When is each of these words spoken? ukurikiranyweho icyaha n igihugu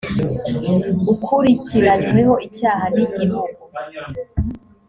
ukurikiranyweho 1.13 2.35
icyaha 2.47 2.85
n 2.95 2.97
igihugu 3.05 3.61